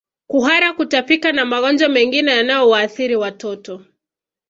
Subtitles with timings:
[0.27, 3.85] Kuhara kutapika na magonjwa mengine yanayowaathiri watoto